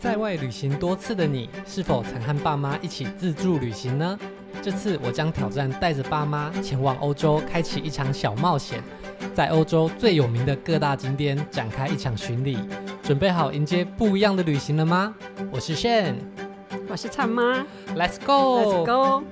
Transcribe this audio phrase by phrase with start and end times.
[0.00, 4.18] 在外旅行多次的你，是否曾和爸妈一起自助旅行呢？
[4.62, 8.82] 这次我将挑战带着爸妈前往欧洲，开启一场小冒险，
[9.34, 12.58] 在欧洲最有名的各大景点展开一场巡礼。
[13.02, 15.14] 准备好迎接不一样的旅行了吗？
[15.52, 16.14] 我是 Shane，
[16.88, 19.22] 我是灿妈，Let's go，Let's go。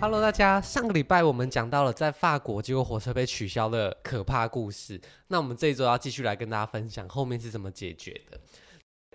[0.00, 4.98] Hello，大家，上个礼拜我们讲到了在法国结果火车被取消的可怕故事。
[5.26, 8.40] 那我们这一周要继续来跟大家分享后面是怎么解决的。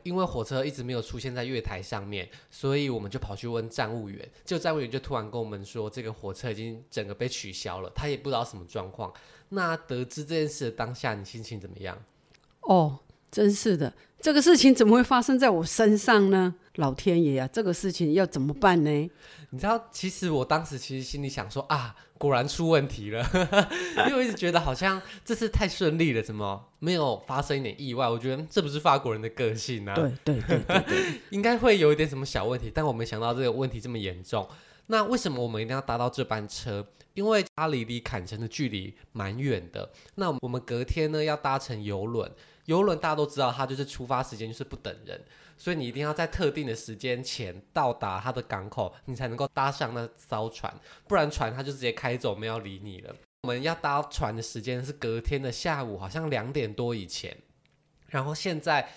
[0.04, 4.30] 因为火车一直没有出现在月台上面，所以我们就跑去问站务员。
[4.46, 9.12] 就站务员就突然跟我们说，这个火车已经整个被取消了，他也不知道什么状况。
[9.50, 11.98] 那得知这件事的当下，你心情怎么样？
[12.62, 13.00] 哦，
[13.32, 13.92] 真是的，
[14.24, 16.56] 这个事情怎么会发生在我身上呢？
[16.76, 18.90] 老天爷啊，这个事情要怎么办呢？
[19.50, 23.22] 你知道，其实我当时其实心里想说啊，果然出问题了，
[24.08, 28.08] 因为我一直觉得好像这次太顺利了，怎么没有发生一点意外？
[28.08, 29.94] 我觉得这不是法国人的个性啊。
[29.94, 34.48] 对对对对对， 应该会有一点什么小问题，但我没想到这个问题这么严重。
[34.88, 36.88] 那为什么我们一定要搭到这班车？
[37.14, 39.92] 因为巴黎离坎城的距离蛮远的。
[40.16, 42.32] 那我们隔天呢要搭乘游轮，
[42.66, 45.22] 邮轮大家都知道，它就是出发时间就是不等人。
[45.58, 50.74] 所以你一定要在特定的时间前到达它的港口，你才能够搭上那艘船，
[51.08, 53.16] 不然船它就直接开走，没有理你了。
[53.44, 57.38] 我们要搭船的时间是隔天的下午，好像两点多以前。
[58.08, 58.90] 然后现在，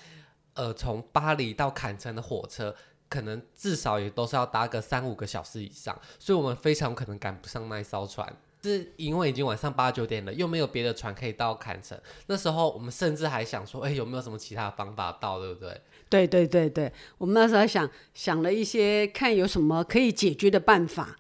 [0.55, 2.75] 呃，从巴黎到坎城的火车，
[3.09, 8.35] 可能至少也都是要搭个三五个小时以上，所以我们非常可能赶不上那一艘船。
[8.67, 11.97] 是因为已经晚上八九点了，又没有别的船可以到坎城。
[12.27, 15.81] 那时候我们甚至还想说，哎，有没有什么其他方法到，对不对？
[16.09, 21.17] 对对对对，我们那时候想想了一些，看有什么可以解决的办法，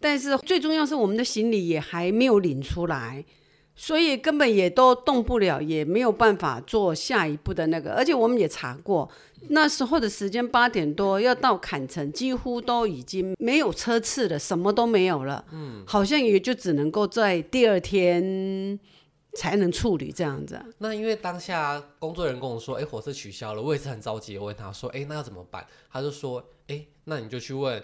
[0.00, 3.24] 但是最重要是我们的行李也还没有领出来，
[3.78, 7.92] 所以根本也都动不了，也没有办法做下一步的那个。
[7.92, 9.08] 而且我们也查过，
[9.50, 18.78] 那时候的时间八点多要到坎城，几乎都已经没有车次了，什么都没有了，嗯，好像也就只能够在第二天。
[19.36, 20.64] 才能处理这样子啊。
[20.78, 24.36] 那因为当下工作人员跟我说，哎，火车取消了，我也是很着急。
[24.36, 25.64] 我问他说，哎，那要怎么办？
[25.92, 27.80] 他就说，哎，那你就去问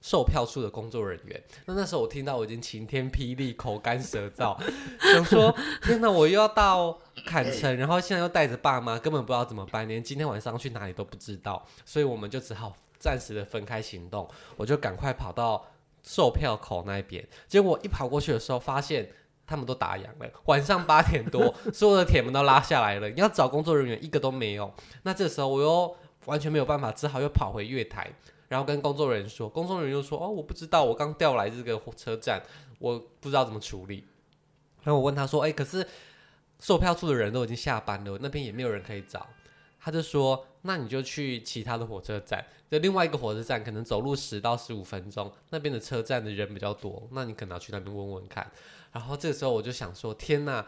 [0.00, 1.42] 售票处的工作人员。
[1.66, 4.56] 那那时候我听到我已经晴天霹雳，口干舌燥，
[5.12, 11.66] 想说，天哪，我又要到坎城，然后现在又带着爸妈，根本不知道怎么办，连今天晚上去哪里都不知道。
[11.84, 14.28] 所以我们就只好暂时的分开行动。
[14.56, 15.66] 我就赶快跑到
[16.02, 19.10] 售票口那边，结果一跑过去的时候，发现。
[19.46, 23.10] 他们都打烊了，晚上八点多， 所有的铁门都拉下来了。
[23.10, 24.72] 你要找工作人员，一个都没有。
[25.02, 25.96] 那这时候我又
[26.26, 28.08] 完全没有办法，只好又跑回月台，
[28.50, 29.48] 然后跟工作人员说。
[29.48, 32.42] 工作人员又说：“哦，我不知道，我刚调来这个火车站，
[32.80, 34.04] 我不知道怎么处理。”
[34.82, 35.86] 然后我问他说：“哎，可是
[36.58, 39.24] 售票处的人都已经下班了，那边也没有人可以找。”
[39.78, 48.50] 他就说：“那你就去其他的火车站，就另外一个火车站，可能走路十到十五分钟，那边的车站的人比较多，那你可能要去那边问问看。”
[48.92, 50.66] 然后这个时候我就想说，天呐，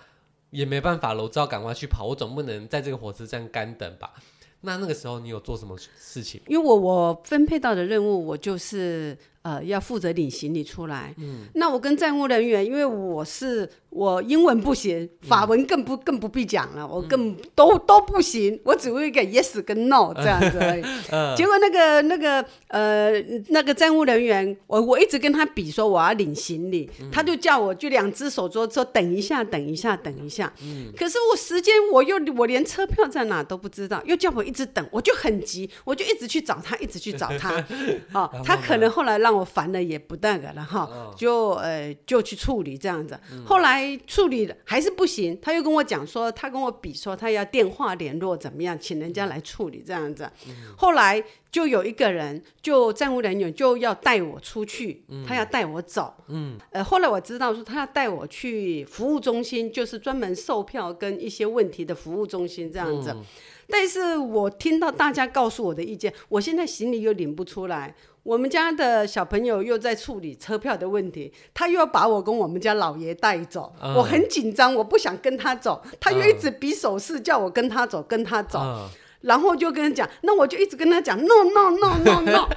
[0.50, 4.14] 也没办法了，我只好赶快去跑，我总不能在这个火车站干等吧？
[4.62, 6.40] 那那个时候你有做什么事情？
[6.46, 11.14] 因为我我分配到的任务，我就是呃要负责领行李出来。
[11.18, 13.68] 嗯，那我跟站务人员，因为我是。
[13.92, 20.82] 我英文不行，法文更不、嗯、更不必讲了，我更都都不行，我只会一个 yes 跟 no 这样子而已。
[21.12, 23.12] 嗯、结果那个那个呃
[23.48, 30.50] 那个站务人员，我我一直跟他比说我要领行李，嗯、他就叫我就两只手说说等一下等一下等一下。
[30.62, 37.62] 嗯、可是我时间我又我连车票在哪都不知道，又叫我一直等，我就很急，我就一直去找他，一直去找他。
[38.14, 43.18] 哦，他可能后来让我烦了也不那个了哈，就呃就去处理这样子。
[43.32, 43.72] 嗯、后来。
[44.06, 50.30] 处理了还是不行，他又跟我讲说，他跟我比说，他要电话联络怎么样，请人家来处理这样子。
[50.46, 56.12] 嗯、后来就有一个人，就站务人员就要带我出去，嗯、他要带我走。
[56.28, 63.10] 嗯，呃，后来我知道说他要带我去服务中心，就是专门售票跟一些问题的服务中心这样子。
[63.10, 63.24] 嗯、
[63.68, 67.94] 但是我听到大家告诉我的意见，我现在行李又领不出来。
[68.22, 78.58] 我们家的小朋友又在处理车票的问题，他又要把我跟我们家老爷带走，嗯、我很紧张，我不想跟他走，他又一直比手势叫我跟他走，跟他走。
[78.60, 78.88] 嗯
[79.22, 82.48] 然后就跟他讲，那我就一直跟他讲，no no no no no。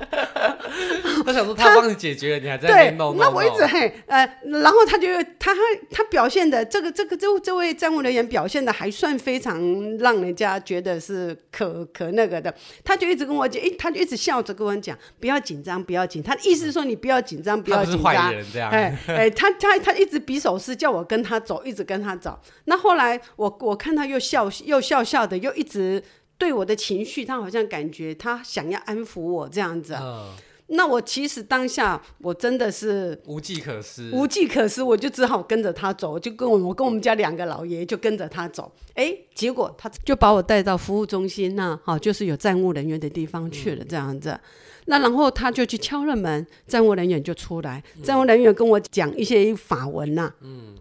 [1.26, 5.08] 我想说他帮你解决了，你还在弄，弄，那我一直嘿呃，然后他就
[5.40, 5.54] 他
[5.92, 9.60] 他表现的这个这个这这位站务人员表现的还算非常
[9.98, 12.54] 让人家觉得是可可那个的，
[12.84, 22.40] 他就一直跟我讲，哎，他就一直笑着跟我讲，不要紧张，不要紧，他的意思是说你不要紧张，不要紧张，哎哎，他他他一直比手势叫我跟他走，一直跟他走。
[22.66, 26.04] 那后来我我看他又笑又笑笑的，又一直。
[26.38, 29.96] 对我的情绪，他好像感觉他想要安抚我这样子。
[30.00, 30.34] 嗯，
[30.68, 38.72] 那我其实当下我真的是无计可施，无计可施，我就只好跟着他走，就跟我我跟我们家两个老爷就跟着他走。
[38.96, 44.30] 哎，结果他就把我带到服务中心那，好，就是有站务人员的地方去了这样子。
[44.32, 44.40] 嗯，
[44.88, 50.34] 那然后他就去敲了门，站务人员就出来，站务人员跟我讲一些法文呐。
[50.42, 50.76] 嗯。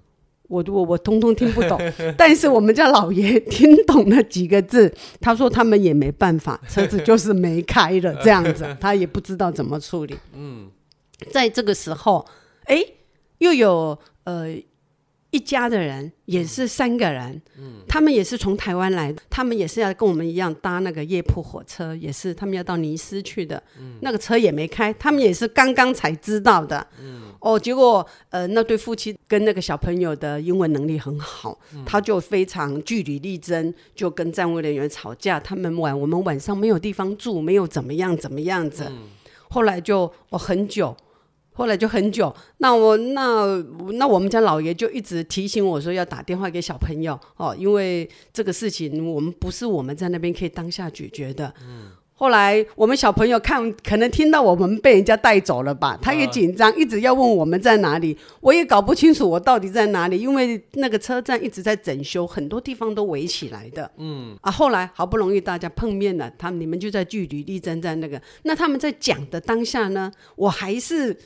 [0.49, 1.81] 我我我通通听不懂，
[2.17, 4.93] 但是我们家老爷听懂了几个字。
[5.20, 10.17] 他说他们也没办法，车子就是没开了这样子，他也不知道怎么处理。
[10.35, 10.70] 嗯，
[11.31, 12.26] 在这个时候，
[12.64, 12.85] 哎，
[13.38, 14.55] 又有呃。
[15.35, 39.09] 一家的人也是三个人，嗯，他们也是从台湾来的，他们也是要跟我们一样搭那个夜铺火车，也是他们要到尼斯去的，嗯，那个车也没开，他们也是刚刚才知道的，嗯，哦，结果呃，那对夫妻跟那个小朋友的英文能力很好，嗯，他就非常据理力争，就跟站务人员吵架，他们晚我们晚上没有地方住，没有怎么样怎么样子，嗯，
[39.51, 40.97] 后来就我，哦，很久。
[41.56, 43.47] 后来就很久，那我那
[43.93, 51.55] 那我们家老爷就一直提醒我说要打电话给小朋友哦，因为这个事情我们不是我们在那边可以当下解决的。
[51.61, 51.93] 嗯。
[52.17, 63.91] 后来我们小朋友看可能听到我们被人家带走了吧，他也紧张，一直要问我们在哪里，我也搞不清楚我到底在哪里，因为那个车站一直在整修，很多地方都围起来的。
[63.99, 64.37] 嗯。
[64.43, 71.17] 啊，后来好不容易大家碰面了，他们你们就在据理力争在那个，那他们在讲的当下呢，我还是。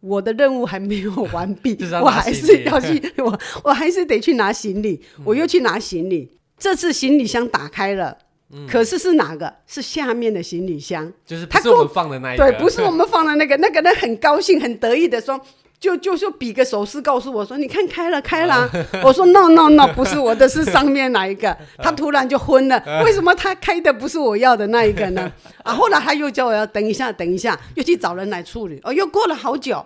[0.00, 6.30] 我的任务还没有完毕， 我还是要去， 我我还是得去拿行李，嗯、我又去拿行李。
[6.58, 8.16] 这次行李箱打开了，
[8.52, 9.52] 嗯、可是是哪个？
[9.66, 12.50] 是下面的行李箱，就是他是我们放的那一个。
[12.50, 13.56] 对，不是我们放的那个。
[13.58, 15.40] 那个人很高兴、很得意的说，
[15.80, 18.68] 就就说比个手势告诉我说：“你看开了，开了。”
[19.04, 22.82] 我说：“No No No，不是我的，是上面哪一个？” 他突然就昏了。
[23.04, 25.32] 为什么他开的不是我要的那一个呢？
[25.62, 28.80] 啊，后来他又叫我要等一下，等一下，又去找人来处理。
[28.82, 29.84] 哦，又过了好久。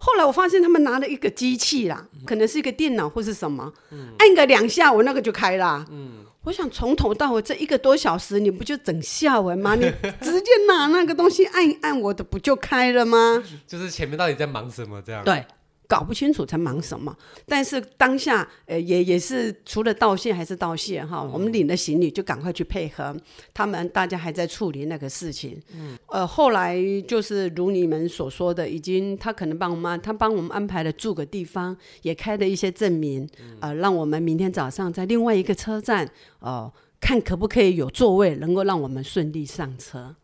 [0.00, 5.84] 后来我发现他们拿了一个机器啦，可能是一个电脑或是什么，嗯、按个两下，我那个就开了。
[5.90, 9.74] 嗯、我想从头到尾这一个多小时，你不就整下文吗？
[9.76, 9.82] 你
[10.22, 13.44] 直接拿那个东西按一按，我的不就开了吗？
[13.66, 15.02] 就是前面到底在忙什么？
[15.02, 15.44] 这样对。
[15.88, 21.22] 搞不清楚在忙什么，但是当下，呃，也也是除了道谢还是道谢哈。
[21.22, 23.16] 嗯、我们领了行李就赶快去配合
[23.54, 25.58] 他们，大家还在处理那个事情。
[25.74, 26.76] 嗯，呃，后来
[27.08, 36.04] 就是如你们所说的，已经他可能帮我们，他帮我们安排了住个地方，也开了一些证明，嗯、呃，让我们明天早上在另外一个车站，
[36.40, 40.14] 哦、呃，看可不可以有座位，能够让我们顺利上车。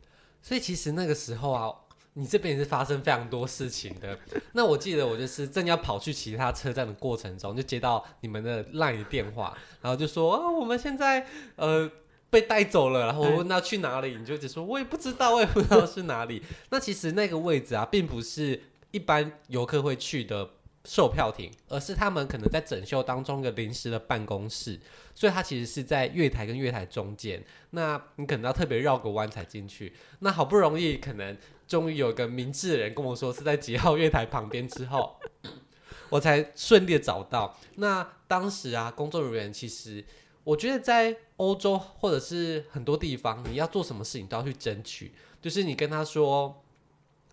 [0.43, 1.73] 所以其实那个时候啊。
[2.17, 4.17] 你这边也是发生非常多事情的。
[4.53, 11.27] 那我记得我就是正要跑去其他车站的过程中，就接到你们的 LINE 的电话，然后就说啊，我们现在
[11.57, 11.91] 呃
[12.31, 13.07] 被带走了。
[13.07, 16.41] 然后我问他去哪里，你就只说我也不知道，我也不知道是哪里。
[16.71, 18.63] 那其实那个位置啊，并不是
[18.93, 20.49] 一般游客会去的
[20.85, 24.79] 售票亭，而是他们可能在整修当中的临时的办公室。
[25.17, 27.43] 所以它其实是在月台跟月台中间。
[27.71, 29.93] 那你可能要特别绕个弯才进去。
[30.21, 31.37] 那好不容易可能。
[31.67, 35.17] 终于有个明智的人跟我说是在几号月台旁边之后，
[36.11, 37.57] 我才顺利的找到。
[37.77, 40.05] 那当时啊，工作人员其实
[40.45, 45.13] 我觉得在欧洲或者是很多地方，你要做什么事情都要去争取。
[45.41, 46.63] 就是你跟他说，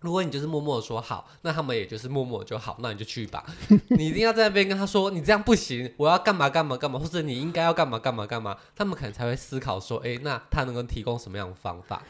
[0.00, 3.44] 如果你就是默默的说好，那他们也就是默默就好，那你就去吧。
[3.88, 12.02] 你一定要在那边跟他说，你这样不行，我要干嘛干嘛干嘛，或者你应该要干嘛干嘛干嘛，他们可能才会思考说，诶，那他能够提供什么样的方法？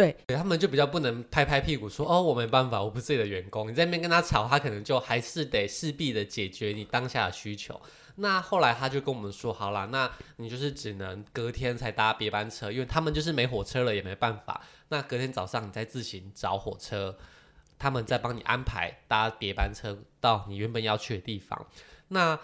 [0.00, 3.70] 对，他们就比较不能拍拍屁股说哦，我没办法，我不是你的员工。
[3.70, 7.78] 你在那边跟他吵，他可能就还是得势必的解决你当下的需求。
[8.16, 14.62] 那后来他就跟我们说，好啦，那你就是只能隔天才搭别班车，因为他们就是没火车了，也没办法。
[14.88, 17.18] 那隔天早上你再自行找火车，
[17.78, 21.66] 他们再帮你安排搭别班车到你原本要去的地方。
[22.08, 22.40] 那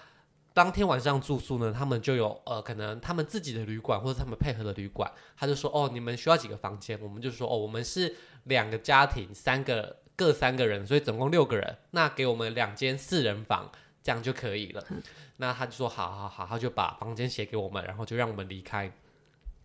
[0.57, 6.99] 当天晚上住宿呢，他们就有呃，可能他们自己的旅馆或者他们配合的旅馆，他就说哦，你们需要几个房间？
[7.03, 13.71] 我们就说哦，我们是两个家庭，三个各三个人，所以总共六个人，那给我们两间四人房，
[14.03, 14.83] 这样就可以了。
[14.89, 15.03] 嗯、
[15.37, 18.91] 那他就说好好好，他就把房间写给我们，然后就让我们离开。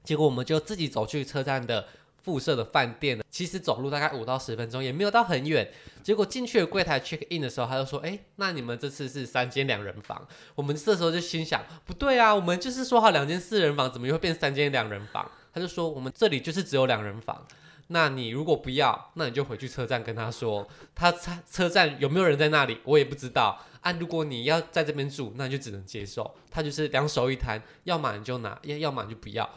[0.04, 1.88] 结果我们就自己走去车站的
[2.24, 5.70] 附设的饭店呢，其实走路大概五到十分钟，也没有到很远。
[6.04, 17.46] 结果进去了柜台 check in 的时候，他就说：“哎，那你们这次是三间两人房。”我们这时候就心想：“不对啊，我们就是说好两间四人房，怎么又会变三间两人房？”他就说：“我们这里就是只有两人房。
[17.88, 23.60] 那你如果不要，那你就回去车站跟他说，他车车站有没有人在那里，我也不知道。
[23.82, 26.36] 啊，如果你要在这边住，那你就只能接受。
[26.50, 29.50] 他就是两手一摊，要么你就拿，要要么你就不要。”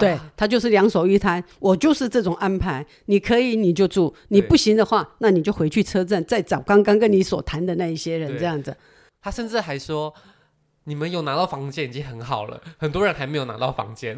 [0.00, 2.84] 对，他就是两手一摊，我就是这种安排。
[3.06, 8.76] 你可以你就住，你不行的话，那你就回去车站再找刚刚跟你所谈的那一些人这样子。
[9.22, 10.12] 他甚至还说，
[10.84, 14.16] 你们有拿到房间已经很好了，很多人还没有拿到房间。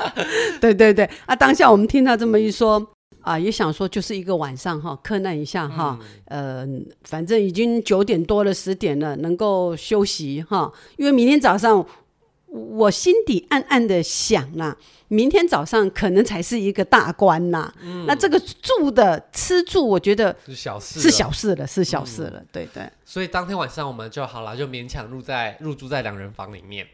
[0.60, 2.86] 对对对，啊，当下我们听他这么一说
[3.22, 11.86] 啊，也想说就是一个晚上哈，克难一下哈，嗯、呃，反正已经九点多了，十点了，能够休息哈，因为明天早上。
[12.56, 14.76] 我心底暗暗的想啦、啊，
[15.08, 17.72] 明天早上可能才是一个大关呐。
[17.82, 22.40] 嗯、那这个住的吃住，我觉得是小事，是小事了，是小事了。
[22.40, 22.90] 嗯、对对。
[23.04, 26.86] 所以当天晚上我们就好了，就勉强入在入住在两人房里面。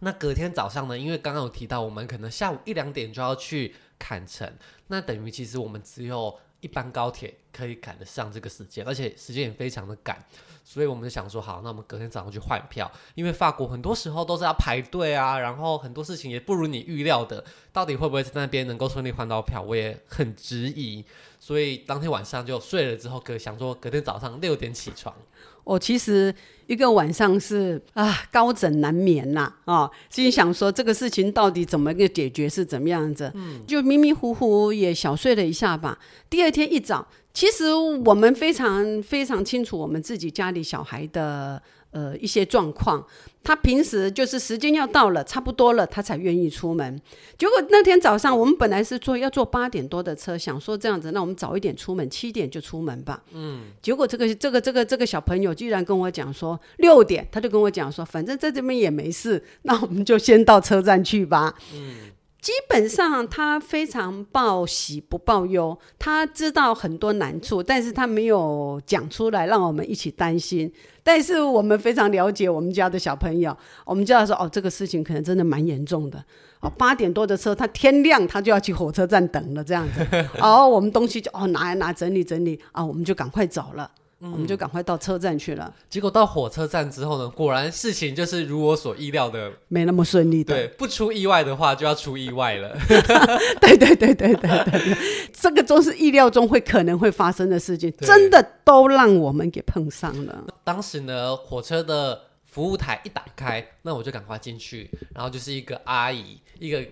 [0.00, 4.50] 那隔天早上呢，因为刚刚有提到，我们可能下午一两点就要去坎城，
[4.88, 10.22] 那等于其实我们只有一班高铁可以赶得上这个时间，而且时间也非常的赶。
[10.68, 21.04] 所以我们就想说，好，那我们隔天早上去换票，因为法国很多时候都是要排队啊，然后很多事情也不如你预料的，到底会不会在那边能够顺利换到票，我也很质疑。
[21.38, 25.14] 所以当天晚上就睡了之后，隔想说隔天早上六点起床。
[25.62, 26.34] 我其实
[26.66, 36.00] 一个晚上是啊高枕难眠呐啊，心想说这个事情到底怎么个解决是怎么样子，嗯，就迷迷糊糊也小睡了一下吧。
[36.28, 37.06] 第二天一早。
[37.36, 43.06] 其实我们非常非常清楚我们自己家里小孩的呃一些状况。
[43.44, 46.98] 他平时就是时间要到了，差不多了，他才愿意出门。
[47.36, 53.22] 结果那天早上，我们本来是坐要坐八点多的车，想说这样子，那我们早一点出门，七点就出门吧。
[53.34, 53.64] 嗯。
[53.82, 61.54] 结果这个这个这个这个小朋友居然跟我讲说六点，他就跟我讲说，反正在这边也没事，那我们就先到车站去吧。
[61.74, 61.96] 嗯。
[62.46, 70.72] 基本上他非常报喜不报忧，他知道很多难处，但是他没有讲出来，让我们一起担心。
[71.02, 76.24] 但是我们非常了解我们家的小朋友，我们就要说哦，这个事情可能真的蛮严重的
[76.60, 76.70] 哦。
[76.78, 80.06] 八点多的车，他天亮他就要去火车站等了，这样子。
[80.38, 83.90] 哦，我们东西就哦拿一拿，整理整理啊，我们就赶快走了。
[84.20, 85.74] 嗯、我们就赶快到车站去了。
[85.90, 90.54] 结果到火车站之后呢，果然事情就是如我所意料的，没那么顺利的。
[90.54, 92.76] 对，不出意外的话，就要出意外了。
[93.60, 94.96] 对对对对对对，
[95.32, 100.44] 这个都是意料中会可能会发生的事情，真的都让我们给碰上了。
[100.64, 106.82] 当时呢，火车的服务台一打开，那我就赶快进去，然后就是一个阿姨，一个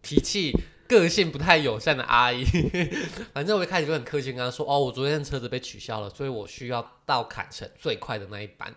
[0.00, 0.56] 脾气。
[0.90, 2.44] 个性不太友善的阿姨，
[3.32, 8.74] 反正我一开始就很客气跟她说：“哦，我昨天车子被取消了，所以我需要到坎城最快的那一班。”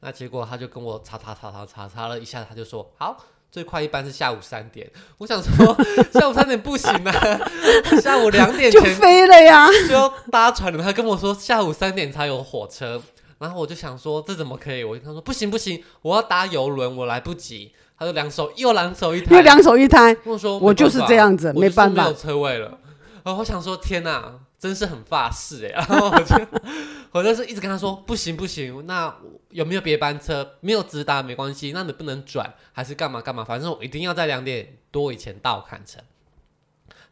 [0.00, 4.86] 那结果她就跟我查查查查查查了一下，她就说：“好，最快一般是下午三点。”
[5.16, 5.74] 我想说
[6.12, 7.40] 下午三点不行啊，
[8.02, 10.82] 下午两点前就飞了呀，就要搭船了。
[10.84, 13.02] 他跟我说下午三点才有火车，
[13.38, 14.84] 然后我就想说这怎么可以？
[14.84, 17.72] 我跟他说不行不行，我要搭游轮，我来不及。
[17.98, 20.16] 他就两手又两手一摊，又两手一摊。
[20.24, 22.78] 我说我就是这样子，没办法，没有车位了。
[23.22, 25.70] 然后我想说，天哪，真是很发誓哎！
[25.72, 26.36] 然后我就
[27.10, 29.12] 我就是一直跟他说，不行不行，那
[29.50, 30.56] 有没有别班车？
[30.60, 33.42] 没有直达没关系，那你不能转还是干嘛干嘛？
[33.42, 36.02] 反正我一定要在两点多以前到坎城。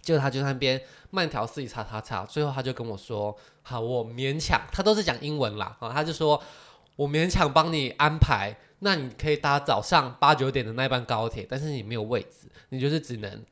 [0.02, 6.40] 结果他就在那边慢条斯理查查查，最后他就跟我说：“好，我勉强。”他都是讲英文啦啊，他就说
[6.94, 8.54] 我勉强帮你安排。
[8.84, 13.42] 那你可以搭早上八九点的那班高铁，但是你没有位置，你就是只能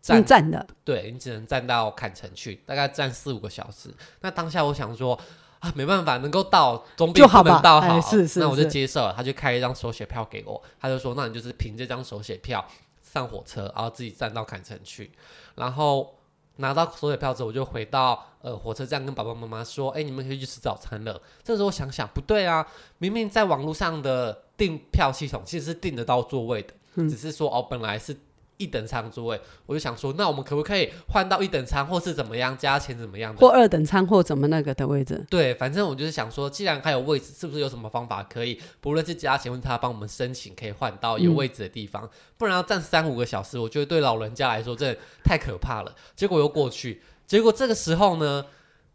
[0.00, 3.92] 站站的，对，你只能站到坎城去，大概站四五个小时。
[4.20, 5.18] 那当下我想说
[5.58, 9.12] 啊，没办法，能够到总比不能到好，好，是是是，那我就接受了。
[9.12, 12.64] 他就开一张手写票给我，他就说，那你就是凭这张手写票
[13.02, 15.10] 上火车，然后自己站到坎城去，
[15.56, 16.14] 然后。
[16.58, 22.64] 拿到所有票之后，我就回到呃火车站，跟爸爸妈妈说：“哎，你们可以去吃早餐了。”这时候想想，不对啊，
[22.98, 28.16] 明明在网络上的订票系统其实是订得到座位的，嗯、只是说哦，本来是。
[28.58, 33.40] 一等舱座位，我就想说，那我们可不可以换到一等舱，或是怎么样加钱怎么样的？
[33.40, 35.24] 或二等舱或怎么那个的位置？
[35.30, 42.04] 对，反正我就是想说，既然还有位置，是不是有什么方法可以，不论是加钱，问他帮我们申请，可以换到有位置的地方？
[42.04, 45.94] 嗯、不然要站三五个小时，我觉得对老人家来说真的太可怕了。
[46.14, 48.44] 结果又过去，结果这个时候呢，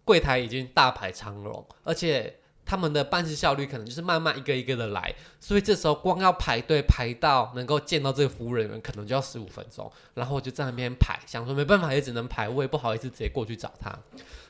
[0.04, 2.40] 柜台已经大排长龙，而且。
[2.74, 9.92] 他们的办事效率可能就是慢慢一个一个的来，所以这时候光要排队排到能够见到这个服务人员，可能就要十五分钟。
[10.16, 13.96] 然后我就在那边排，想说没办法，也只能排，我也不好意思直接过去找他。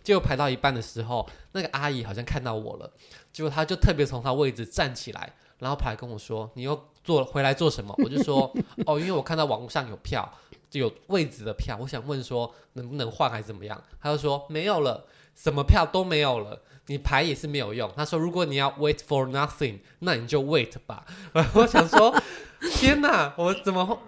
[0.02, 2.90] 结果排到一半的时候，那个阿姨好像看到我了，
[3.34, 8.50] 结果她就特别从她位置站起来，然后跑来跟我说：“你又做回来做什么？”我就说
[8.88, 10.32] ：“哦，因为我看到网络上有票，
[10.70, 17.92] 就有位置的票，我想问说能不能换还是怎么样？”她就说：“没有了，什么票都没有了。”你排也是没有用。
[17.96, 21.06] 他说：“如果你要 wait for nothing，那你就 wait 吧。
[21.56, 22.14] ”我想说
[22.76, 24.00] ：“天哪，我怎么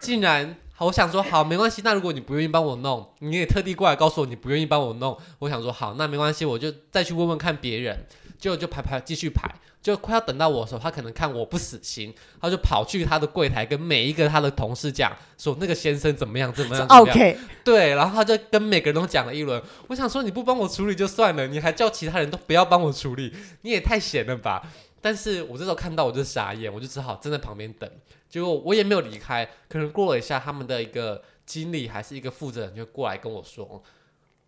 [0.00, 1.80] 竟然？”我想说好，没关系。
[1.82, 5.16] 那如果你不愿意帮我弄，你也特地过来告诉我你不愿意帮我弄。
[5.38, 8.06] 我想说好，那没关系，我就再去问问看别人。
[8.38, 9.48] 就就排排继续排，
[9.82, 16.86] 就快要等到我的时候，他可能看我不死心，他就跑去他的柜台跟每一个他的同事讲说那个先生怎么样怎么样。
[16.86, 19.62] 怎么样 OK，对，然后他就跟每个人都讲了一轮。
[19.88, 24.62] 我想说你不帮我处理就算了，你还叫其他人都不要帮我处理，你也太闲了吧。
[25.00, 27.88] 但是我这时候看到我就傻眼，我就只好站在旁边等。
[28.28, 33.82] 结果我也没有离开，可能过了一下，他们的一个经理还是一个负责人就过来跟我说，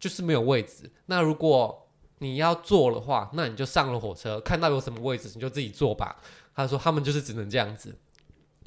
[0.00, 0.90] 就是没有位置。
[1.06, 1.87] 那如果
[2.18, 6.16] 你要坐的话，那你就上了火车，看到有什么位置你就自己坐吧。
[6.54, 7.94] 他说他们就是只能这样子。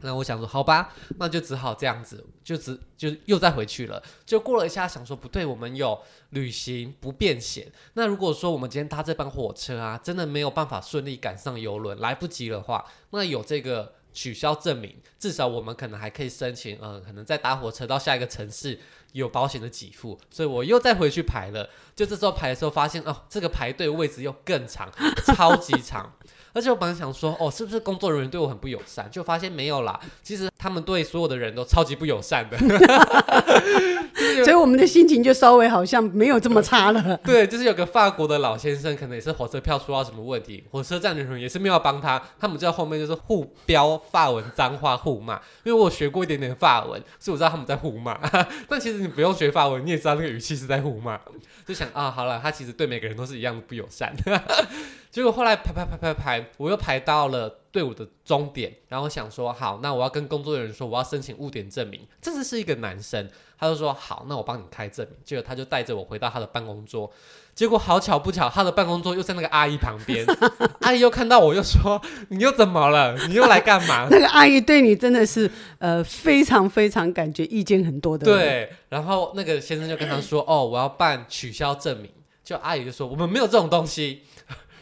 [0.03, 4.01] 那我想说好吧，那就只好这样子，就只就又再回去了。
[4.25, 7.71] 就过了一下，想说不对，我们有旅行不便险。
[7.93, 13.93] 那如果说我们今天搭这班火车啊，真的没有办法顺利赶上游轮，来不及的话，那有这个。
[14.13, 18.79] 取消证明，至少我们可能还可以申请，嗯、呃，可能再搭火车到下一个城市
[19.13, 21.69] 有保险的给付，所以我又再回去排了。
[21.95, 24.91] 就这时候排的时候发现，哦，这个排队位置又更长，
[25.25, 26.13] 超级长。
[26.53, 29.09] 而且我本来想说，哦，是不是工作人员对我很不友善？
[29.11, 32.57] 就发现没有啦，其实他们对所有的人都超级不友善的。
[34.43, 37.17] 所以我们的心情就稍微好像没有这么差了。
[37.23, 45.35] 对，就是有个法国的老先生，可能也是火车票出到什么问题，火车站的人也是没有帮他，他们就在后面就是互飙法文脏话互骂。
[45.63, 48.19] 因为我学过一点点法文，所以我知道他们在互骂。
[48.67, 51.19] 但其实你不用学法文，你也知道那个语气是在互骂。
[51.65, 54.15] 就想啊，好了，他其实对每个人都是一样的不友善。
[55.11, 62.07] 结果后来排排排排排，我又排到了队伍的终点，然后想说好，那我要跟工作人员说我要申请误点证明。
[62.21, 63.27] 这次是一个男生，
[63.59, 65.17] 他就说好，那我帮你开证明。
[65.25, 67.11] 结果他就带着我回到他的办公桌，
[67.53, 70.25] 结果好巧不巧，他的办公桌又在那个阿姨旁边。
[70.79, 73.13] 阿 姨又看到我，又说你又怎么了？
[73.27, 74.07] 你又来干嘛？
[74.09, 78.23] 那个阿姨对你真的是呃非常非常感觉意见很多的。
[78.23, 82.09] 对，然后那个先生就跟他说哦，我要办取消证明。
[82.45, 84.23] 就阿姨就说我们没有这种东西。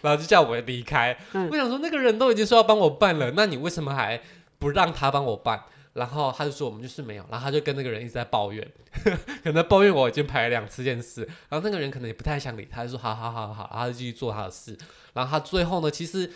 [0.01, 1.17] 然后就叫我离开。
[1.33, 4.21] 嗯、我想说，那个人都已经说要帮我办了，那你为什么还
[4.57, 5.63] 不让他帮我办？
[5.93, 7.25] 然后他就说我们就是没有。
[7.29, 8.65] 然后他就跟那个人一直在抱怨，
[9.43, 11.27] 可能抱怨我已经排了两次这件事。
[11.49, 14.77] 然后那个人可能也不太想理他，就说好好好好，然后他就继续做他的事。
[15.13, 16.31] 然后他最后呢，其实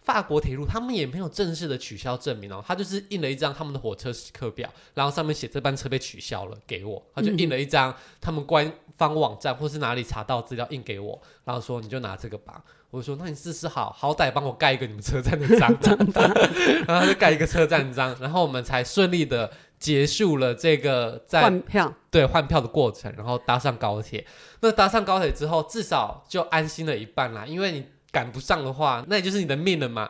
[0.00, 12.64] 法国铁路他们也没有正式的取消证明哦，他就是印了一张他们的火车时刻表，然后上面写这班车被取消了给我，他就印了一张他们官方网站或是哪里查到资料印给我，然后说你就拿这个吧。
[12.90, 15.70] 我说：“那你试试好，好歹帮我盖一个你们车站的章，
[16.88, 24.26] 然后他就盖一个车站章，然后我们才顺利的结束了这个在换票对换票的过程，然后搭上高铁。
[24.58, 30.08] 那搭上高铁之后，至少就安心了一半啦，因为你赶不上的话，那也就是你的命了嘛。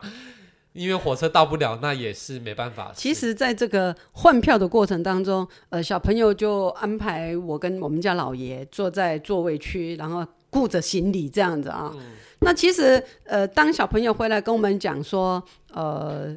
[0.72, 2.92] 因为火车到不了，那也是没办法。
[2.94, 11.90] 其实，在这个换票的过程当中，呃，小朋友就安排我跟我们家老爷坐在座位区，然后顾着行李这样子啊。
[11.94, 12.00] 嗯”
[12.42, 16.32] 那其实，呃，当小朋友回来跟我们讲说，呃，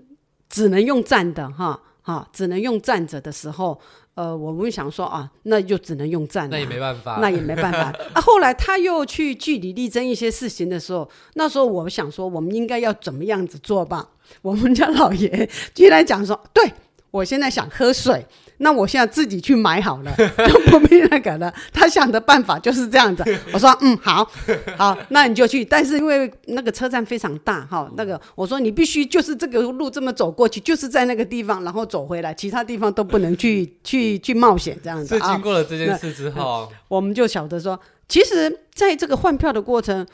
[0.49, 3.79] 只能用站的哈，哈，只能用站着的时候，
[4.15, 7.91] 呃，我们想说啊，那就只能用站，那也没办法， 那也没办法。
[8.13, 14.09] 啊，后来他又去据理力争一些事情的时候，那时候我想说，我们应该要怎么样子做吧？
[14.43, 16.71] 我们家老爷居然讲说，对，
[17.11, 18.25] 我现在想喝水。
[18.63, 20.11] 那我现在自己去买好了，
[20.49, 21.53] 就不必那个了。
[21.71, 23.23] 他想的办法就是这样子。
[23.53, 24.27] 我说，嗯，好，
[24.75, 25.63] 好，那你就去。
[25.63, 35.07] 但是因为那个车站非常大，哈，那个我说你必须就是这个路这么走过去，就是在那个地方，然后走回来，其他地方都不能去去去冒险这样子。
[35.07, 40.07] 所以经过了这件事之后，我们就晓得说，其实在这个换票的过程。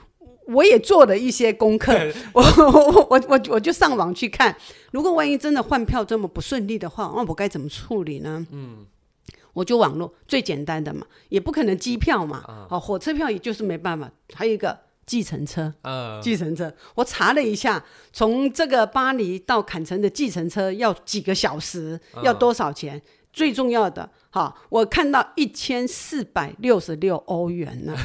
[0.54, 1.94] 我也做了一些功课，
[2.34, 4.56] 我我我我我就上网去看，
[4.92, 8.46] 如果万一真的换票这么不顺利的话，那我该怎么处理呢？
[8.52, 8.86] 嗯，
[9.54, 23.02] 我就网络最简单的嘛，也不可能机票嘛，哦，火车票也就是没办法，还有一个计程车，呃，计程车，我查了一下，从这个巴黎到坎城的计程车要几个小时，要多少钱？
[23.39, 27.95] 最重要的，哈，我看到一千四百六十六欧元呢，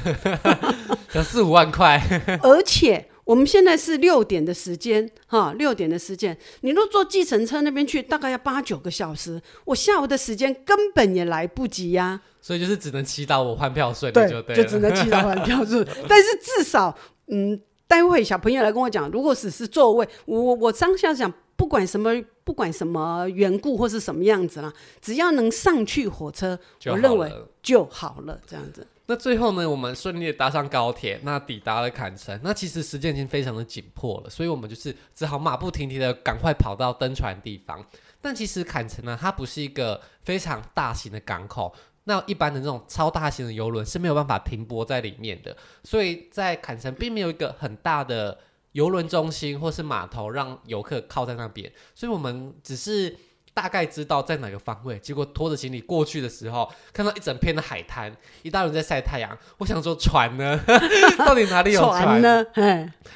[1.12, 2.00] 有四五万块。
[2.40, 12.20] 而且我们现在是六点的时间，哈，六点的时间，你若坐计程车那边去，大概要八九个小时，我下午的时间根本也来不及呀、啊。
[12.40, 15.84] 所以就是只能祈祷我换票顺利就对，对，就只能祈祷换票顺。
[16.08, 22.14] 但是至少，嗯，待会小朋友来跟我讲，如果只是座位，我我当下想，不管什么，
[22.44, 28.86] 不管什么缘故或是什么样子啦，只要能上去火车，我认为就好了，这样子。
[29.06, 32.40] 那最后呢，我们顺利的搭上高铁，那抵达了坎城。
[32.42, 37.84] 那其实时间已经非常的紧迫了，所以我们就是只好马不停蹄的赶快跑到登船的地方。
[38.22, 48.38] 但其实坎城呢，它不是一个非常大型的港口，那一般的那种超大型的游轮是没有办法停泊在里面的，所以在坎城并没有一个很大的
[48.74, 53.16] 邮轮中心或是码头让游客靠在那边，所以我们只是。
[53.56, 59.38] 大概知道在哪个方位，结果拖着行李过去的时候，看到一整片的海滩，一大人在晒太阳。
[59.58, 60.60] 我想说船呢？
[61.16, 62.44] 到底哪里有船，船呢？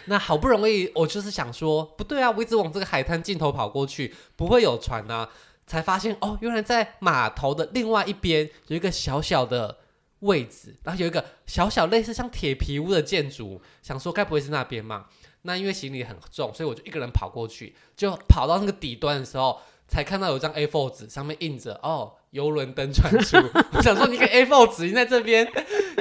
[0.04, 5.28] 那好不容易，我就是想说，不对啊，我一直往这个海滩尽头跑过去，不会有船啊。
[5.66, 9.78] 才发现哦，原来在码头的另外一边有一个小小的
[10.20, 15.06] 位置，然后有一个小小类似像铁皮屋的建筑，想说该不会是那边嘛？
[15.42, 19.58] 那因为行李很重，所以我就一个人跑过去，就跑到那个底端的时候。
[19.90, 23.38] 才看到有张 A4 纸，上面印着“哦，游轮登船处”。
[23.72, 25.50] 我想说，你个 A4 纸印在这边，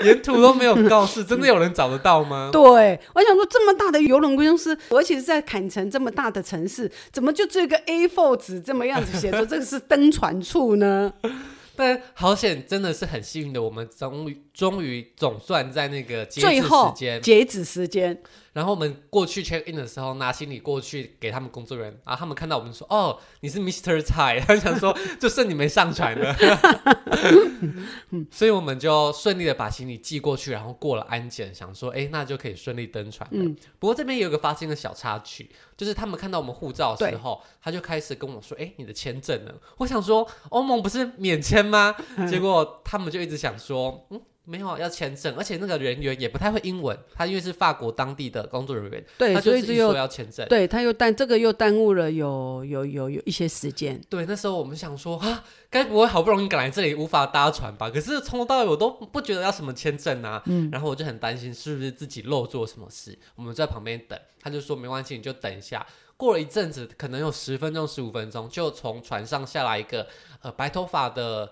[0.04, 2.50] 沿途都没有告示，真的有人找得到吗？
[2.52, 11.14] 对，我想说，这么大的游轮公司，而且是在坎城这么大的城市，怎么就这个 A4 纸这么样子写着这个是登船处呢？
[11.78, 18.22] 但好险，真的是很幸运的，我们终于终于总算在那个截止时间，截止时间。
[18.58, 24.02] 然后我们过去 check in 的时候，拿行李过去给他们工作人员，然后他们看到我们说：“哦，你是 Mr.
[24.02, 26.36] 蔡。”他想说就剩你没上船了，
[28.32, 33.56] 所以我们就顺利的把行李寄过去，然后过了安检，想说：“哎，那就可以顺利登船了。”嗯。
[33.78, 41.96] 不过这边有个发生的小插曲，就是他们看到我们护照的时候，他就开始跟我说：“哎，你的签证呢？”我想说欧盟不是免签吗？
[42.28, 54.02] 结果他们就一直想说：“嗯。”没有要签证，而且那个人员也不太会英文，他因为是法国当地的工作人员，对，他就是说要签证，对，他又耽这个又耽误了有有有有一些时间。
[54.10, 57.90] 对，那时候我们想说啊，该不会好不容易赶来这里无法搭船吧？
[57.90, 63.20] 可是从头到尾我都不觉得要什么签证啊，嗯，然后我就很担心是不是自己漏做什么事。
[63.36, 65.86] 我们在旁边等，他就说没关系，你就等一下。
[66.16, 70.08] 过了一阵子，可能有十分钟、十五分钟，就从船上下来一个
[70.42, 71.52] 呃白头发的。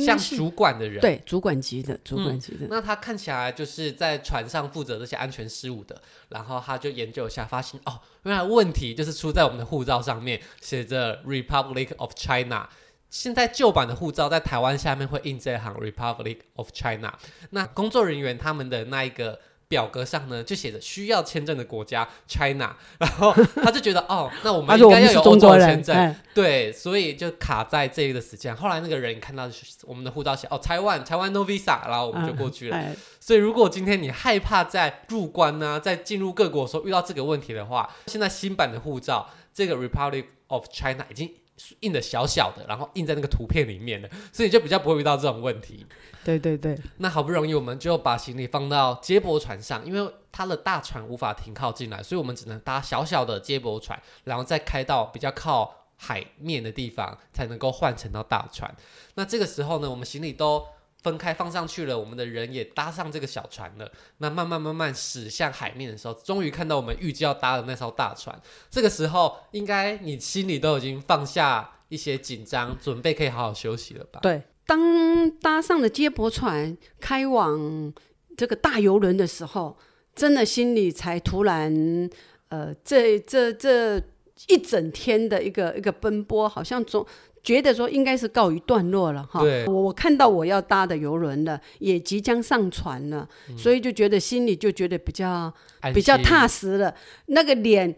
[0.00, 2.66] 像主管的人，对，主管级的，主管级的。
[2.66, 6.00] 嗯，那他看起来就是在船上负责这些安全事务的。
[6.28, 12.68] 然后他就研究一下，发现哦，原来问题就是出在我们的护照上面写着 Republic of China。
[13.10, 17.18] 现在旧版的护照在台湾下面会印这行 Republic of China。
[17.50, 19.40] 那工作人员他们的那一个。
[19.72, 28.54] 表格上呢，就写着需要签证的国家 China， 然后他就觉得哦，那我们应该要有欧洲签证，对，所以就卡在这个时间。
[28.54, 29.48] 后来那个人看到
[29.84, 32.76] 我们的护照写哦，台湾台湾 no visa，然后我们就过去了。
[32.76, 41.32] 嗯、所以如果今天你害怕在入关呢、啊，在进入各国的时候遇到这个问题的话，现在新版的护照这个 Republic of China 已经
[41.80, 45.86] 印的小小的，然后印在那个图片里面的，所以就比较不会遇到这种问题。
[46.24, 58.72] 对对对，那好不容易我们就把行李放到接驳船上，因为它的大船无法停靠进来，所以我们只能搭小小的接驳船，然后再开到比较靠海面的地方，才能够换乘到大船。
[59.14, 60.64] 那这个时候呢，我们行李都
[61.02, 63.90] 分开放上去了，我们的人也搭上这个小船了。
[64.18, 68.40] 那慢慢慢慢驶向海面的时候，终于看到我们预计要搭的那艘大船。
[68.70, 74.20] 这个时候，应该你心里都已经放下一些紧张，准备可以好好休息了吧？
[74.22, 74.42] 对。
[74.64, 77.92] 当搭上了接驳船开往
[78.36, 79.76] 这个大游轮的时候，
[80.14, 82.08] 真的心里才突然，
[82.48, 84.00] 呃，这这这
[84.46, 87.04] 一整天的一个一个奔波，好像总
[87.42, 89.40] 觉得说应该是告一段落了哈。
[89.40, 95.52] 对，我我看到我要搭的游轮了，也即将上船了，嗯，所以就觉得心里就觉得比较
[95.94, 96.94] 比较踏实了，
[97.26, 97.96] 那个脸。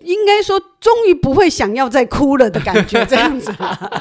[0.00, 3.54] 应该说，终于不会想要再哭了的感觉， 这样子。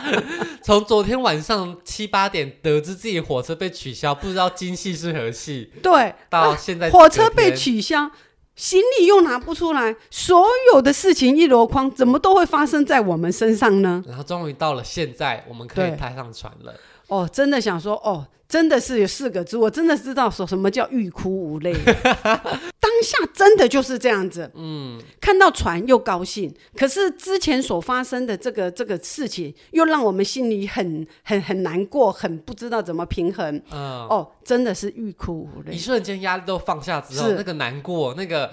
[0.64, 5.70] 从昨天晚上七八点得知自己火车被取消，不知道今夕是何夕。
[5.84, 8.10] 对，到现在火车被取消，
[8.56, 14.04] 行李又拿不出来，所有的事情一箩筐，怎么都会发生在我们身上呢？
[14.08, 16.74] 然后终于到了现在，我们可以踏上船了。
[17.08, 18.26] 哦，真的想说，哦。
[18.54, 21.74] 真的是有四个字，我真的知道说什么叫欲哭无泪。
[22.80, 33.60] 当下真的就是这样子，嗯，看到船又高兴，可是之前所发生的这个这个事情，又让我们心里很很很难过，很不知道怎么平衡。
[33.72, 35.74] 嗯，哦，真的是欲哭无泪。
[35.74, 38.52] 一瞬间压力都放下之后，那个难过，那个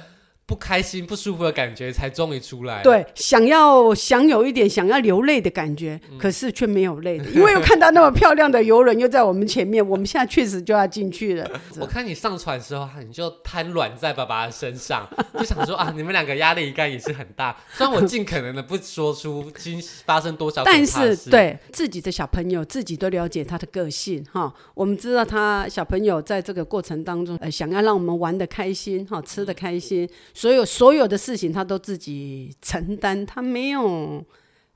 [0.50, 2.82] 不开心、不舒服的感觉才终于出来。
[2.82, 11.48] 对，想要想有一点想要流泪的感觉，嗯、可是却没有泪的， 因为又看到那么漂亮的游轮又在我们前面，我们现在确实就要进去了。
[11.78, 15.08] 我看你上船的时候，你就瘫软在爸爸的身上，
[15.38, 17.56] 就想说啊，你们两个压力应该也是很大。
[17.72, 24.52] 虽然我尽可能的不说出今发生多少，但是对自己的小朋友，自己都了解他的个性哈。
[24.74, 30.08] 我们知道他小朋友在这个过程当中，呃，想要让我们玩的开心哈，吃的开心。
[30.40, 34.24] 所有所有的事情，他都自己承担，他没有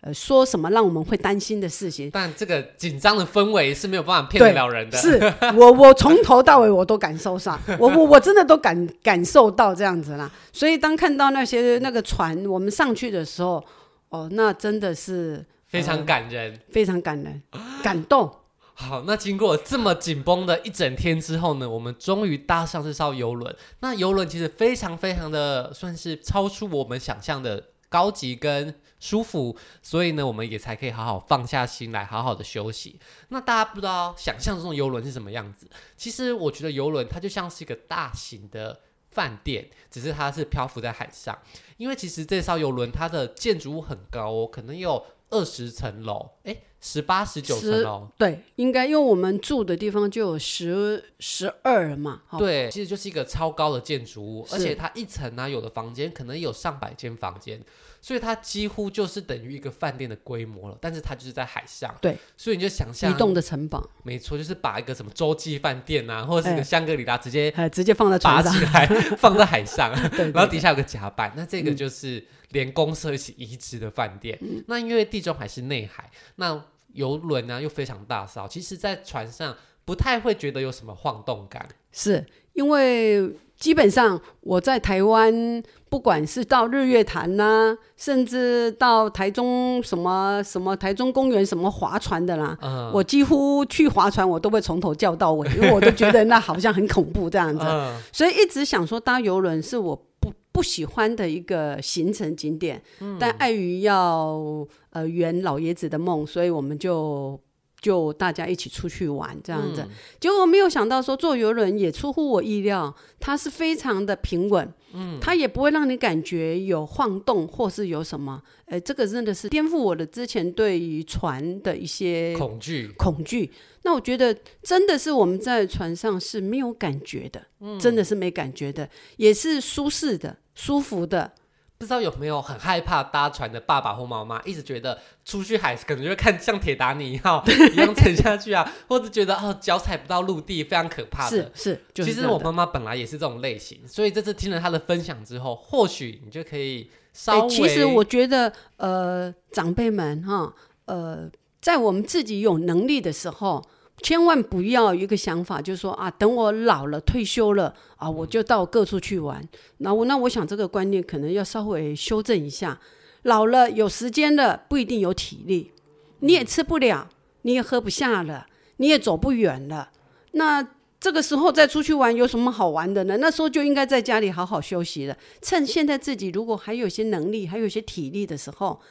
[0.03, 2.11] 呃说什么让我们会担心的事情。
[2.13, 4.99] 但这个紧张的氛围是没有办法骗得了人的。
[4.99, 5.19] 是
[5.57, 10.31] 我我从头到尾我都感受上， 我我我真的都感感受到这样子啦。
[10.53, 13.65] 所以当看到那些那个船我们上去的时候，
[14.11, 17.43] 哦，那真的是非常感人，呃、非常感人，
[17.83, 18.31] 感动。
[18.77, 23.55] 好，那经过这么紧绷的一整天之后呢，我们终于搭上这艘游轮。
[23.81, 32.99] 那游轮其实非常非常的算是超出我们想象的高级跟舒服，所以呢，我们也才可以好好放下心来，好好的休息。
[33.29, 35.69] 那大家不知道想象中的游轮是什么样子？
[35.97, 41.39] 其实我觉得游轮它就像是一个大型的饭店，只是它是漂浮在海上。
[41.77, 46.65] 因为其实这艘游轮它的建筑物很高哦，可能有二十层楼，诶。
[46.87, 57.59] 十八、十九层哦，对，应该因为我们住的地方就有十十二嘛，对，其实就是一个超高的建筑物，而且它一层呢、啊，有的房间可能有上百间房间，
[58.03, 60.77] 所以它几乎就是等于一个饭店的规模了。
[60.79, 69.91] 但是它就是在海上，对，所以你就想象移动的城堡，没错，就是把一个什么洲际饭店啊，或者是一个香格里拉直接直接放在拔起来 放在海上，
[70.35, 74.39] 然后底下有个甲板，那这个就是连公社一起移植的饭店。
[74.43, 76.63] 嗯、那因为地中海是内海，那
[76.95, 79.55] 游轮啊又非常大艘，其实，在船上
[79.85, 107.39] 不太会觉得有什么晃动感，是因为基本上我在台湾，不管是到日月潭呐、啊，甚至到台中什么什么台中公园什么划船的啦，嗯、我几乎去划船，我都会从头叫到尾，因为我都觉得那好像很恐怖这样子， 嗯、所以一直想说搭游轮是我不不喜欢的一个行程景点，嗯、但碍于要呃圆老爷子的梦，所以我们就
[107.81, 109.83] 就大家一起出去玩这样子。
[109.83, 109.91] 嗯、
[110.21, 122.93] 结果没有想到说坐游轮也出乎我意料，它是非常的平稳，嗯，它也不会让你感觉有晃动或是有什么，呃，这个真的是颠覆我的之前对于船的一些恐惧。
[122.97, 123.51] 恐惧。
[123.83, 130.39] 那我觉得真的是我们在船上是没有感觉的，嗯、真的是没感觉的，也是舒适的。
[130.55, 131.33] 舒服的，
[131.77, 141.51] 不知道有没有很害怕搭船的爸爸或妈妈，一直觉得出去海可能就会看像铁达尼号一样沉下去啊， 或者觉得哦脚踩不到陆地，非常可怕的。
[141.53, 147.49] 是是，就是、其实我妈妈本来也是这种类型，所以这次听了她的分享之后，或许你就可以稍微。
[147.49, 151.29] 其实我觉得，呃，长辈们哈，呃，
[151.61, 153.65] 在我们自己有能力的时候。
[154.05, 159.43] 千万不要有一个想法，就是说啊，等我老了退休了啊，我就到各处去玩。
[159.79, 162.79] 那我那我想这个观念可能要稍微修正一下。
[163.23, 165.73] 老了有时间了，不一定有体力，
[166.19, 167.09] 你也吃不了，
[167.43, 169.91] 你也喝不下了，你也走不远了。
[170.33, 170.69] 那
[171.01, 173.17] 这个时候再出去玩有什么好玩的呢？
[173.17, 175.17] 那时候就应该在家里好好休息了。
[175.41, 178.83] 趁现在自己如果还有些能力，还有些体力的时候，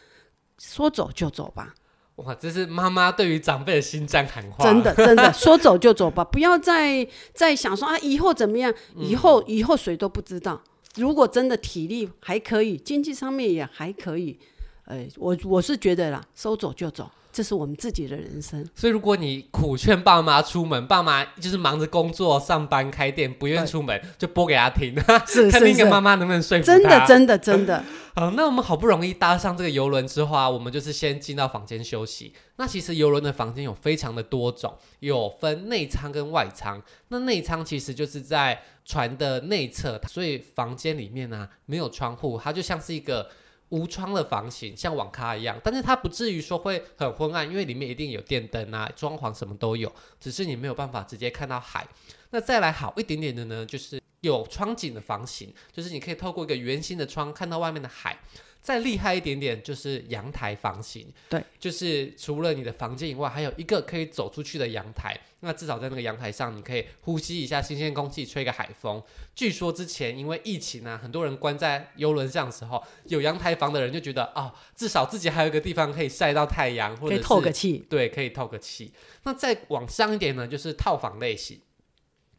[0.57, 1.75] 说走就走吧。
[2.17, 4.63] 哇，这是妈妈对于长辈的心脏喊话。
[4.63, 8.73] 真的， 真的，说走就走吧，不要再再想说啊，以后怎么样？
[8.95, 10.61] 以后，嗯、以后谁都不知道。
[10.95, 14.37] 如果真的体力还可以，经济上面也还可以，
[14.85, 17.09] 呃，我我是觉得啦，说走就走。
[17.33, 26.73] 这是我们自己的人生，所以如果你苦劝爸妈出门，爸妈就是忙着工作、上班、开店，不愿意出门，就播给他听， 是 看那个妈妈能不能说服他。
[26.73, 27.83] 真的，真的，真的。
[28.15, 32.31] 好，那我们好不容易搭上这个游轮之后啊，我们就是先进到房间休息。
[32.57, 36.79] 那其实游轮的房间有非常的多种，有分内舱跟外舱。
[37.07, 43.27] 那内舱其实就是在船的内侧，所以房间里面呢、啊、没有窗户，它就像是一个。
[43.73, 51.87] 无窗的房型，像网咖一样，但是它不至于说会很昏暗，因为里面一定有电灯啊，装潢什么都有，只是你没有办法直接看到海。
[52.29, 58.19] 那再来好一点点的呢，就是有窗景的房型，就是你可以透过一个圆形的窗看到外面的海。
[58.63, 65.19] 再厉害一点点就是阳台房型，对，就是除了你的房间以外，还有一个可以走出去的阳台。
[65.41, 69.03] 那至少在那个阳台上，你可以呼吸一下新鲜空气，吹个海风。
[69.35, 77.85] 据说之前因为疫情啊，很多人关在游轮上的时候，有阳台房的人就觉得啊、哦，至少自己还有一个地方可以晒到太阳，或者是可以透个气。
[77.89, 78.93] 对，可以透个气。
[79.23, 81.59] 那再往上一点呢，就是套房类型。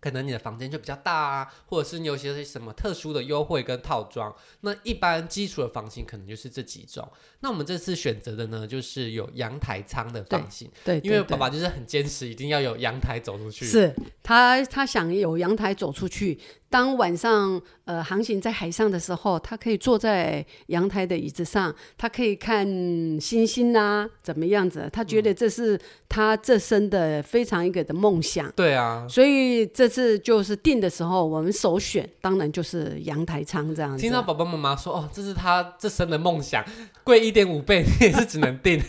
[0.05, 4.31] 可能你的房间就比较大啊，或者是你有些什么特殊的优惠跟套装。
[4.61, 7.11] 那一般基础的房型可能就是这几种。
[7.40, 10.71] 那我们这次选择的呢，就是有阳台舱的房型。
[10.85, 13.64] 对，因为爸爸就是很坚持，一定要有阳台走出去。
[13.64, 16.38] 是他，他想有阳台走出去。
[16.75, 22.67] 当晚上呃航行在海上的时候，他可以坐在阳台的椅子上，他可以看
[23.21, 24.91] 星星啊，怎么样子？
[24.93, 28.51] 他觉得这是他这生的非常一个的梦想。
[28.57, 34.03] 对啊，所以这次就是订的时候，我们首选当然就是阳台舱这样子。
[34.03, 36.65] 听到爸爸妈妈说哦，这是他这生的梦想，
[37.05, 38.81] 贵一点五倍你也 是只能订，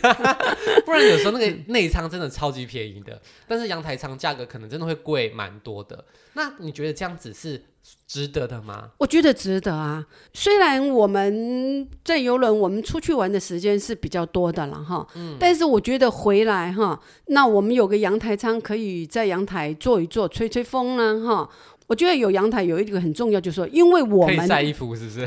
[0.84, 6.04] 不然有时候那个内舱真的超级便宜的，但是阳台舱价格可能真的会贵蛮多的。
[6.36, 7.62] 那你觉得这样子是
[8.06, 8.90] 值得的吗？
[8.98, 10.04] 我觉得值得啊。
[10.34, 21.48] 虽然我们在游轮，我们出去玩的时间是比较多的了哈，嗯，但是我觉得回来哈，那我们有个阳台舱，可以在阳台坐一坐，吹吹风啦哈。
[21.86, 25.26] 我觉得有阳台有一个很重要，就是说，因为我们晒衣服，是不是？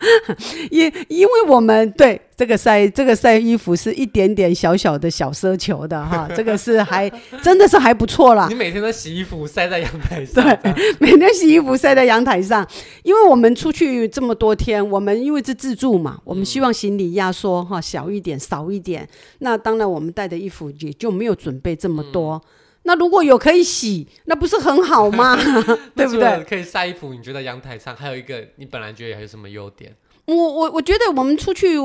[0.70, 7.10] 因因为我们对这个晒这个晒衣服是一点点小小的小奢求的哈， 这个是还
[7.42, 8.46] 真的是还不错啦。
[8.48, 12.64] 你每天都洗衣服晒在阳台上，对，每天洗衣服晒在阳台上，
[13.02, 19.08] 因为我们出去这么多天，我们因为是自助嘛，我们希望行李压缩哈小一点少一点，
[19.40, 22.34] 那当然我们带的衣服也就没有准备这么多。
[22.34, 22.40] 嗯、
[22.88, 25.36] 那如果有可以洗，那不是很好吗？
[25.94, 26.42] 对不对？
[26.48, 29.94] 可以晒衣服，你觉得阳台上还有一个你本来觉得还有什么优点？
[30.24, 31.76] 我我我觉得我们出去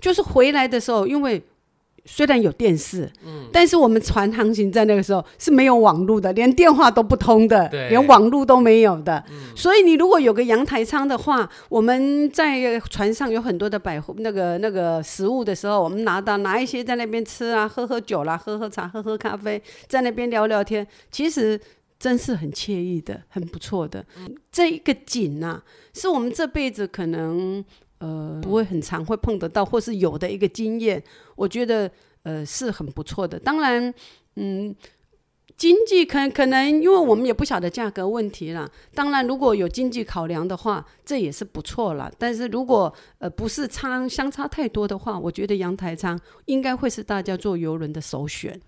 [0.00, 1.42] 就是回来的时候，因为
[2.04, 9.24] 虽然有电视，嗯，但是我们船航行在那个时候是没有网络的，连电话都不通的，对，连网络都没有的。
[9.30, 21.60] 嗯，所以你如果有个阳台舱的话，我们在船上有很多的百货那个那个食物的时候，我们拿到拿一些在那边吃啊，喝喝酒啦，喝喝茶，喝喝咖啡，在那边聊聊天，其实
[22.00, 24.04] 真是很惬意的，很不错的。
[24.18, 25.62] 嗯，这一个景啊，
[25.94, 27.64] 是我们这辈子可能。
[28.02, 31.00] 呃，不会很常会碰得到，或是有的一个经验，
[31.36, 31.88] 我觉得
[32.24, 33.38] 呃是很不错的。
[33.38, 33.94] 当然，
[34.34, 34.74] 嗯，
[35.56, 38.68] 经济可可能因为我们也不晓得价格问题啦。
[38.92, 42.10] 当然，如果有经济考量的话，这也是不错了。
[42.18, 48.60] 但是如果呃不是差相差太多的话，我觉得阳台舱应该会是大家坐游轮的首选。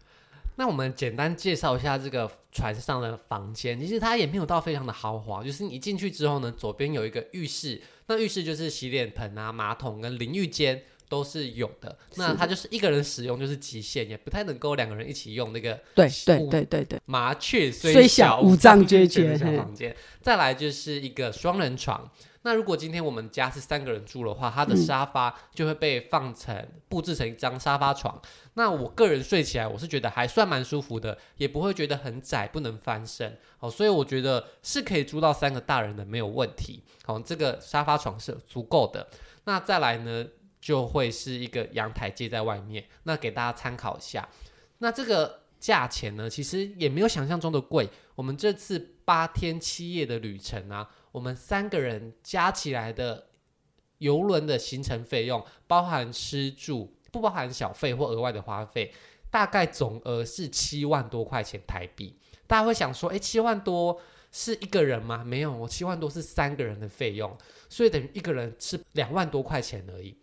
[0.57, 7.81] 那我们简单介绍一下这个船上的房间，其实它也没有到非常的豪华，就是你一进去之后呢，左边有一个浴室。
[8.07, 11.99] 那浴室就是洗脸盆啊、马桶跟淋浴间都是有的。
[12.17, 15.81] 那它就是一个人使用就是极限，也不太能够两个人一起用那个。
[15.95, 17.01] 对对对对对。
[17.07, 19.97] 麻雀虽小，五脏俱全的小房间。
[20.21, 22.11] 再来就是一个双人床。
[22.47, 26.55] 那如果今天我们家是三个人住的话，它的沙发就会被放成
[26.91, 28.21] 布置成一张沙发床。
[28.53, 33.39] 那我个人睡起来，我是觉得还算蛮舒服的，也不会觉得很窄，不能翻身。
[33.57, 36.85] 好，所以我觉得是可以租到三个大人的没有问题。
[37.07, 39.09] 好，这个沙发床是足够的。
[39.45, 40.27] 那再来呢，
[40.61, 42.85] 就会是一个阳台接在外面。
[43.05, 44.29] 那给大家参考一下。
[44.81, 47.89] 那这个价钱呢，其实也没有想象中的贵。
[48.15, 50.91] 我们这次八天七夜的旅程啊。
[51.15, 53.29] 我们三个人加起来的
[53.99, 58.93] 游轮的行程费用，包含吃住，不包含小费或额外的花费，
[59.31, 62.19] 大概总额是七万多块钱台币。
[62.49, 64.01] 大家会想说，诶，七万多
[64.33, 65.23] 是一个人吗？
[65.23, 70.19] 没有，我七万多是三个人的费用，所以等于一个人是两万多块钱而已。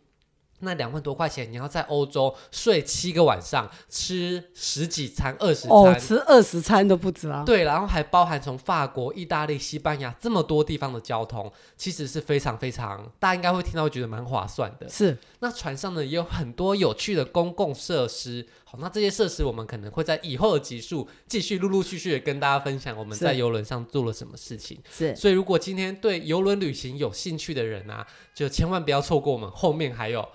[0.62, 7.44] 那两万多块钱，你要在欧洲睡七个晚上，吃十几餐、二十餐，哦，吃二十餐都不止啊！
[7.46, 14.88] 对，然后还包含从法国、意大利、西班牙这么多地方的交通，其实是非常非常，大家应该会听到会觉得蛮划算的。
[14.88, 18.48] 是，那船上呢也有很多有趣的公共设施。
[18.64, 24.80] 好，那这些设施我们可能会在以后的集数继续陆陆续续的跟大家分享我们在游轮上做了什么事情。
[24.90, 30.26] 是，所以如果今天对游轮旅行有兴趣的人啊，就千万不要错过我们后面还有。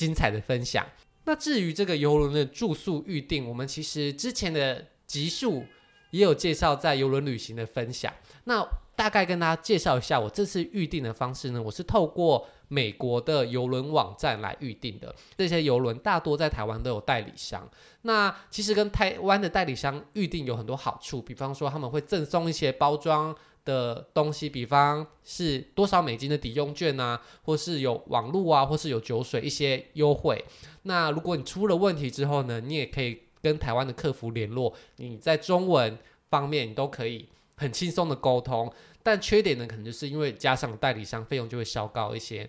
[0.00, 0.86] 精彩的分享。
[1.24, 5.66] 那至于这个游轮的住宿预订，我们其实之前的集数
[6.10, 8.10] 也有介绍在游轮旅行的分享。
[8.44, 15.14] 那大概跟大家介绍一下，我这次预订的方式呢，我是透过美国的游轮网站来预订的。
[15.36, 17.68] 这些游轮大多在台湾都有代理商。
[18.02, 23.36] 那其实跟台湾的代理商预订有很多好处，比方说他们会赠送一些包装。
[23.64, 30.44] 的东西，比方是多少美金的抵用券啊，或是有网络啊，或是有酒水一些优惠。
[30.82, 35.98] 那如果你出了问题之后呢，你也可以跟台湾的客服联络，你在中文
[36.28, 38.72] 方面你都可以很轻松的沟通。
[39.02, 42.48] 但缺点呢，可能就是因为加上代理商费用就会稍高一些。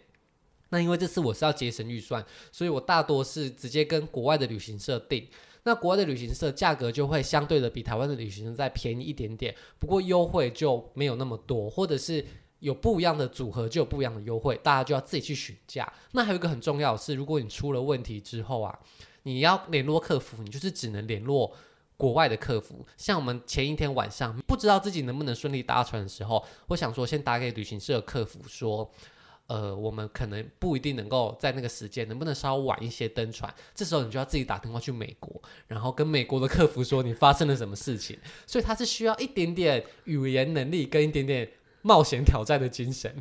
[0.70, 5.28] 那因为这次我是要节省预算，所以我大多是直接跟国外的旅行社订。
[5.64, 12.26] 那国外的旅行社价格就会相对的比台湾的旅行社再便宜一点点，不过优惠就没有那么多，或者是
[12.60, 15.92] 有不一样的组合就有不一样的优惠，大家就要自己去询价。
[16.14, 18.80] 那还有一个很重要的是，如果你出了问题之后啊，
[19.24, 21.54] 你要联络客服，你就是只能联络
[21.96, 22.86] 国外的客服。
[22.98, 28.92] 像我们前一天晚上不知道自己能不能顺利搭船的时候，我想说先打给旅行社的客服说。
[29.48, 33.54] 呃，我们可能不一定能够在那个时间，能不能稍晚一些登船？
[33.76, 38.18] 这时候你就要自己打电话去美国，然后跟美国的客服说你发生了什么事情。
[38.48, 41.50] 所以它是需要一点点语言能力跟一点点
[41.82, 43.14] 冒险挑战的精神。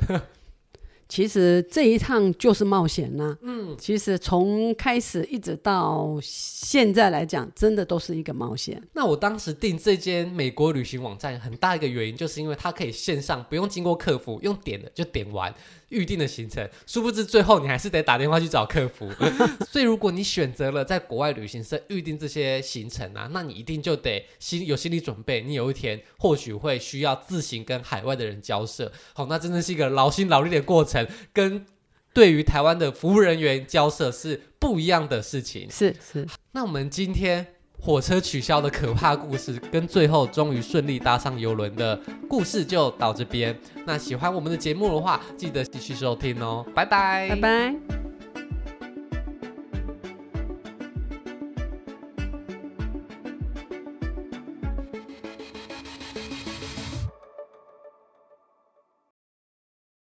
[1.09, 3.39] 其实这一趟就是冒险呐、啊。
[3.43, 8.81] 嗯，其实从开始一直到现在来讲，真的都是一个冒险。
[8.93, 15.53] 那我当时订这间美国旅行网站，很大一个原因就是因为它可以线上不用经过客服，用点的就点完。
[15.91, 19.09] 预定的行程，殊不知最后你还是得打电话去找客服。
[19.70, 28.91] 所以如果你选择了在国外旅行社预定这些行程啊，那你一定就得心有心理准备，你有一天或许会需要自行跟海外的人交涉。
[29.12, 31.64] 好，那真的是一个劳心劳力的过程，跟
[32.12, 35.70] 对于台湾的服务人员交涉是不一样的事情。
[35.70, 36.26] 是是。
[36.53, 37.55] 那我们今天。
[37.81, 43.59] 火车取消的可怕故事，跟最后终于顺利搭上游轮的故事就到这边。
[43.87, 48.20] 那喜欢我们的节目的话，记得继续收听哦，拜拜，拜拜。